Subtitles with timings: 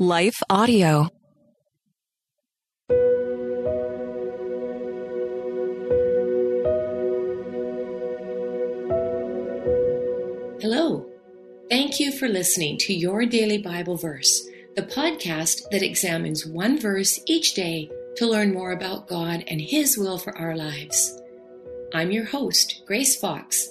[0.00, 1.08] Life Audio.
[10.60, 11.06] Hello.
[11.70, 17.20] Thank you for listening to Your Daily Bible Verse, the podcast that examines one verse
[17.26, 21.20] each day to learn more about God and His will for our lives.
[21.94, 23.68] I'm your host, Grace Fox,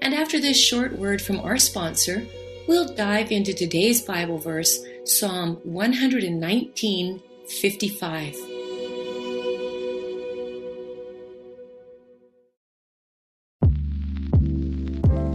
[0.00, 2.26] and after this short word from our sponsor,
[2.66, 8.34] we'll dive into today's Bible verse, Psalm 119 55.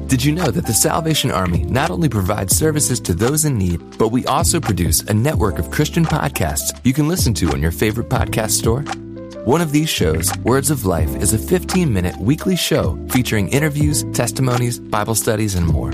[0.07, 3.97] Did you know that the Salvation Army not only provides services to those in need,
[3.97, 7.71] but we also produce a network of Christian podcasts you can listen to on your
[7.71, 8.81] favorite podcast store?
[9.45, 14.03] One of these shows, Words of Life, is a 15 minute weekly show featuring interviews,
[14.11, 15.93] testimonies, Bible studies, and more.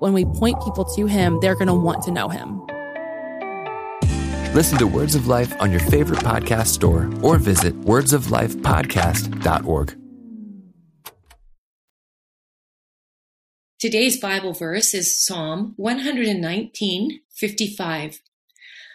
[0.00, 2.66] when we point people to Him, they're going to want to know Him.
[4.54, 9.98] Listen to Words of Life on your favorite podcast store or visit wordsoflifepodcast.org.
[13.78, 18.20] Today's Bible verse is Psalm 119 55.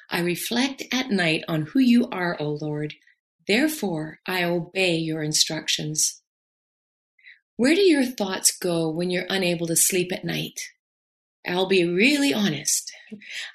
[0.09, 2.95] I reflect at night on who you are, O Lord.
[3.47, 6.23] Therefore, I obey your instructions.
[7.55, 10.59] Where do your thoughts go when you're unable to sleep at night?
[11.47, 12.92] I'll be really honest.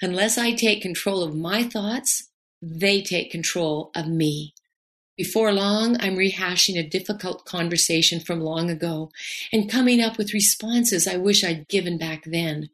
[0.03, 2.29] Unless I take control of my thoughts,
[2.61, 4.55] they take control of me.
[5.17, 9.11] Before long, I'm rehashing a difficult conversation from long ago
[9.51, 12.69] and coming up with responses I wish I'd given back then.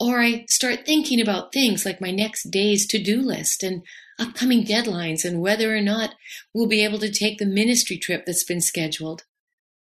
[0.00, 3.84] Or I start thinking about things like my next day's to do list and
[4.18, 6.16] upcoming deadlines and whether or not
[6.52, 9.22] we'll be able to take the ministry trip that's been scheduled.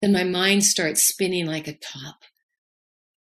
[0.01, 2.23] Then my mind starts spinning like a top.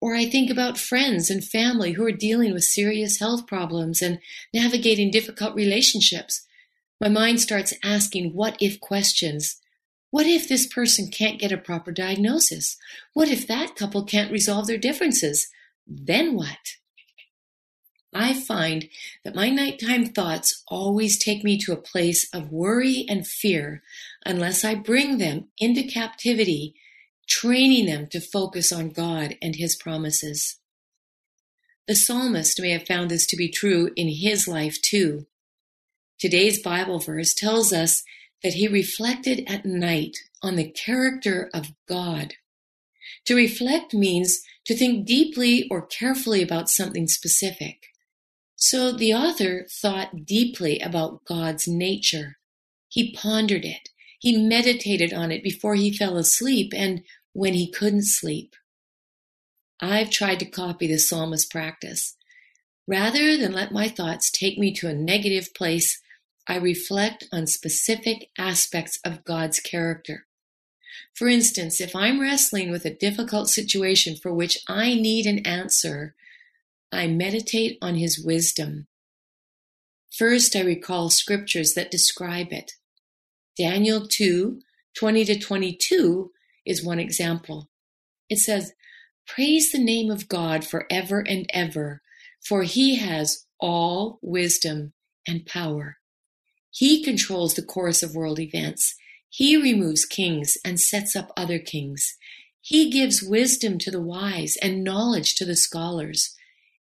[0.04, 4.20] Or I think about friends and family who are dealing with serious health problems and
[4.54, 6.46] navigating difficult relationships.
[7.00, 9.62] My mind starts asking what if questions.
[10.12, 12.76] What if this person can't get a proper diagnosis?
[13.14, 15.48] What if that couple can't resolve their differences?
[15.88, 16.76] Then what?
[18.14, 18.90] I find
[19.24, 23.82] that my nighttime thoughts always take me to a place of worry and fear
[24.26, 26.76] unless I bring them into captivity
[27.34, 30.60] training them to focus on God and His promises.
[31.88, 35.26] The psalmist may have found this to be true in his life too.
[36.18, 38.04] Today's Bible verse tells us
[38.42, 42.36] that he reflected at night on the character of God.
[43.26, 47.88] To reflect means to think deeply or carefully about something specific.
[48.56, 52.38] So the author thought deeply about God's nature.
[52.88, 53.90] He pondered it.
[54.20, 58.56] He meditated on it before he fell asleep and when he couldn't sleep.
[59.82, 62.16] I've tried to copy the psalmist's practice.
[62.88, 66.02] Rather than let my thoughts take me to a negative place,
[66.48, 70.26] I reflect on specific aspects of God's character.
[71.14, 76.16] For instance, if I'm wrestling with a difficult situation for which I need an answer,
[76.92, 78.88] I meditate on His wisdom.
[80.12, 82.74] First, I recall scriptures that describe it.
[83.58, 84.62] Daniel 2
[84.96, 86.32] 20 to 22
[86.66, 87.70] is one example.
[88.30, 88.74] It says,
[89.28, 92.02] Praise the name of God forever and ever,
[92.42, 94.94] for he has all wisdom
[95.28, 95.98] and power.
[96.70, 98.96] He controls the course of world events.
[99.30, 102.18] He removes kings and sets up other kings.
[102.60, 106.36] He gives wisdom to the wise and knowledge to the scholars.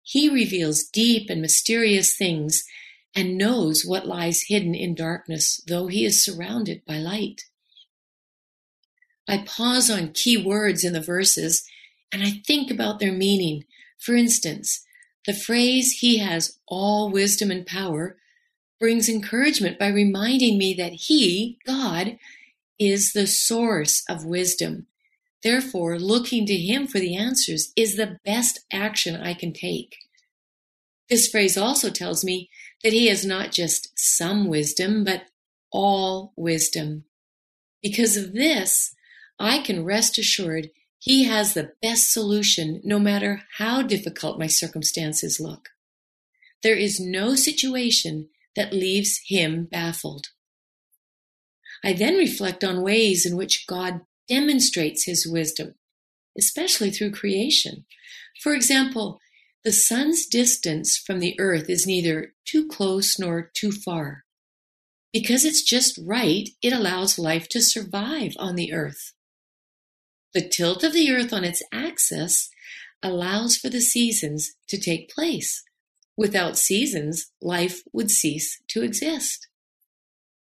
[0.03, 2.63] He reveals deep and mysterious things
[3.15, 7.43] and knows what lies hidden in darkness, though he is surrounded by light.
[9.27, 11.63] I pause on key words in the verses
[12.11, 13.63] and I think about their meaning.
[13.97, 14.85] For instance,
[15.25, 18.17] the phrase, He has all wisdom and power,
[18.79, 22.17] brings encouragement by reminding me that He, God,
[22.79, 24.87] is the source of wisdom.
[25.43, 29.97] Therefore, looking to Him for the answers is the best action I can take.
[31.09, 32.49] This phrase also tells me
[32.83, 35.25] that He has not just some wisdom, but
[35.71, 37.05] all wisdom.
[37.83, 38.95] Because of this,
[39.41, 45.39] I can rest assured He has the best solution no matter how difficult my circumstances
[45.39, 45.69] look.
[46.61, 50.27] There is no situation that leaves him baffled.
[51.83, 55.73] I then reflect on ways in which God demonstrates his wisdom,
[56.37, 57.85] especially through creation.
[58.43, 59.19] For example,
[59.63, 64.25] the sun's distance from the earth is neither too close nor too far.
[65.11, 69.13] Because it's just right, it allows life to survive on the earth.
[70.33, 72.49] The tilt of the earth on its axis
[73.03, 75.63] allows for the seasons to take place.
[76.15, 79.47] Without seasons, life would cease to exist.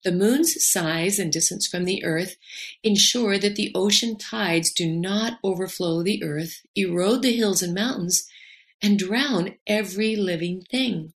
[0.04, 2.36] The moon's size and distance from the earth
[2.84, 8.28] ensure that the ocean tides do not overflow the earth, erode the hills and mountains,
[8.82, 11.14] and drown every living thing.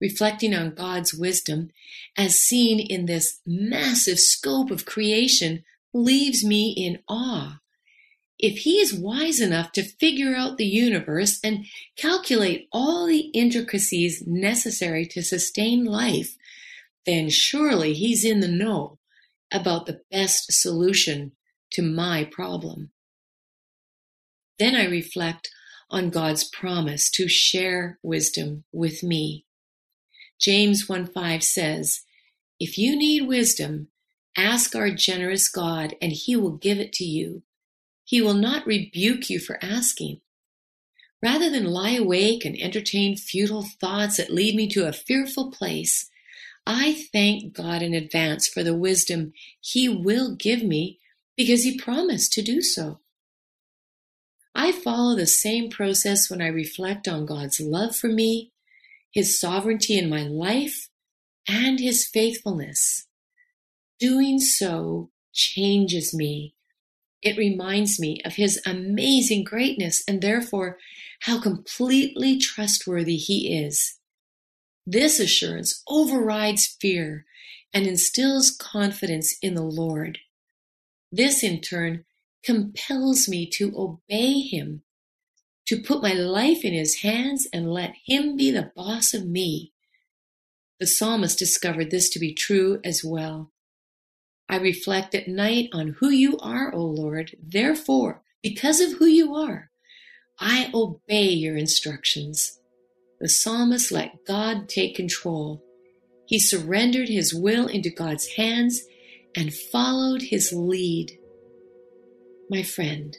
[0.00, 1.70] Reflecting on God's wisdom,
[2.16, 7.60] as seen in this massive scope of creation, leaves me in awe.
[8.38, 11.66] If he is wise enough to figure out the universe and
[11.96, 16.36] calculate all the intricacies necessary to sustain life,
[17.06, 18.98] then surely he's in the know
[19.52, 21.32] about the best solution
[21.70, 22.90] to my problem.
[24.58, 25.50] Then I reflect
[25.90, 29.44] on God's promise to share wisdom with me.
[30.40, 32.02] James 1 5 says,
[32.58, 33.88] If you need wisdom,
[34.36, 37.42] ask our generous God, and he will give it to you.
[38.04, 40.20] He will not rebuke you for asking.
[41.22, 46.10] Rather than lie awake and entertain futile thoughts that lead me to a fearful place,
[46.66, 50.98] I thank God in advance for the wisdom He will give me
[51.36, 53.00] because He promised to do so.
[54.54, 58.52] I follow the same process when I reflect on God's love for me,
[59.10, 60.88] His sovereignty in my life,
[61.48, 63.06] and His faithfulness.
[64.02, 66.56] Doing so changes me.
[67.22, 70.78] It reminds me of His amazing greatness and therefore
[71.20, 74.00] how completely trustworthy He is.
[74.84, 77.26] This assurance overrides fear
[77.72, 80.18] and instills confidence in the Lord.
[81.12, 82.04] This, in turn,
[82.42, 84.82] compels me to obey Him,
[85.68, 89.72] to put my life in His hands and let Him be the boss of me.
[90.80, 93.51] The psalmist discovered this to be true as well.
[94.52, 97.34] I reflect at night on who you are, O Lord.
[97.42, 99.70] Therefore, because of who you are,
[100.38, 102.60] I obey your instructions.
[103.18, 105.64] The psalmist let God take control.
[106.26, 108.82] He surrendered his will into God's hands
[109.34, 111.18] and followed his lead.
[112.50, 113.16] My friend,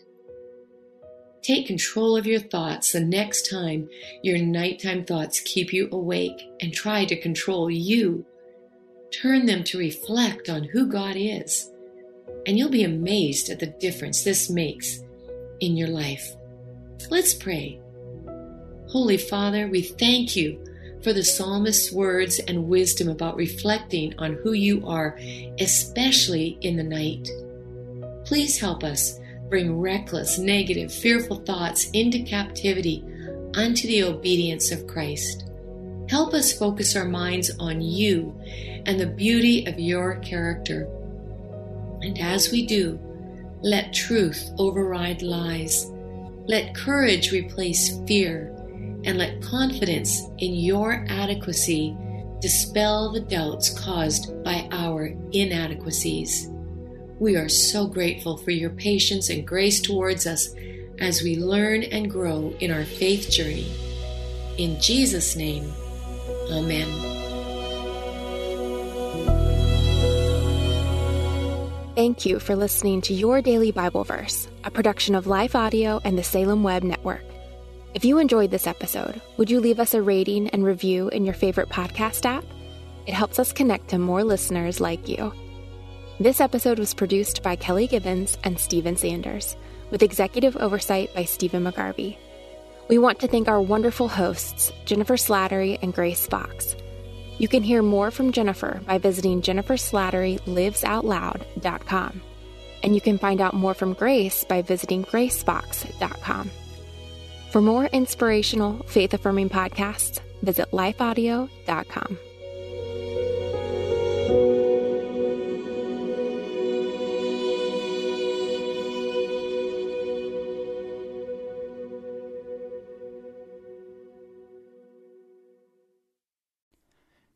[1.41, 3.89] take control of your thoughts the next time
[4.21, 8.23] your nighttime thoughts keep you awake and try to control you.
[9.21, 11.71] Turn them to reflect on who God is,
[12.47, 15.03] and you'll be amazed at the difference this makes
[15.59, 16.35] in your life.
[17.11, 17.79] Let's pray.
[18.89, 20.63] Holy Father, we thank you
[21.03, 25.19] for the psalmist's words and wisdom about reflecting on who you are,
[25.59, 27.29] especially in the night.
[28.25, 29.19] Please help us
[29.49, 33.03] bring reckless, negative, fearful thoughts into captivity
[33.55, 35.51] unto the obedience of Christ.
[36.13, 38.39] Help us focus our minds on you
[38.85, 40.87] and the beauty of your character.
[42.03, 42.99] And as we do,
[43.63, 45.89] let truth override lies.
[46.45, 48.55] Let courage replace fear
[49.05, 51.97] and let confidence in your adequacy
[52.39, 56.47] dispel the doubts caused by our inadequacies.
[57.19, 60.53] We are so grateful for your patience and grace towards us
[60.99, 63.71] as we learn and grow in our faith journey.
[64.59, 65.73] In Jesus' name,
[66.51, 67.13] Amen.
[71.95, 76.17] Thank you for listening to Your Daily Bible Verse, a production of Life Audio and
[76.17, 77.23] the Salem Web Network.
[77.93, 81.35] If you enjoyed this episode, would you leave us a rating and review in your
[81.35, 82.43] favorite podcast app?
[83.05, 85.31] It helps us connect to more listeners like you.
[86.19, 89.55] This episode was produced by Kelly Gibbons and Stephen Sanders,
[89.91, 92.17] with executive oversight by Stephen McGarvey.
[92.87, 96.75] We want to thank our wonderful hosts, Jennifer Slattery and Grace Fox.
[97.37, 102.21] You can hear more from Jennifer by visiting jenniferslatterylivesoutloud.com.
[102.83, 106.51] And you can find out more from Grace by visiting gracefox.com.
[107.51, 112.17] For more inspirational, faith affirming podcasts, visit lifeaudio.com.